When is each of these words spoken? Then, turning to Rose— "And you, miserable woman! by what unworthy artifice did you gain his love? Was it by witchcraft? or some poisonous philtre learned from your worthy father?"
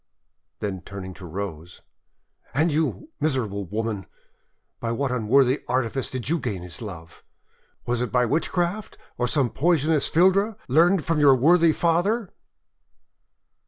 Then, 0.61 0.81
turning 0.81 1.13
to 1.13 1.27
Rose— 1.27 1.83
"And 2.55 2.71
you, 2.71 3.09
miserable 3.19 3.65
woman! 3.65 4.07
by 4.79 4.91
what 4.91 5.11
unworthy 5.11 5.61
artifice 5.67 6.09
did 6.09 6.27
you 6.27 6.39
gain 6.39 6.63
his 6.63 6.81
love? 6.81 7.23
Was 7.85 8.01
it 8.01 8.11
by 8.11 8.25
witchcraft? 8.25 8.97
or 9.19 9.27
some 9.27 9.51
poisonous 9.51 10.09
philtre 10.09 10.57
learned 10.67 11.05
from 11.05 11.19
your 11.19 11.35
worthy 11.35 11.71
father?" 11.71 12.33